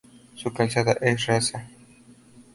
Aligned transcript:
Su 0.33 0.51
calzada 0.51 0.93
es 0.93 1.27
rasa. 1.27 1.67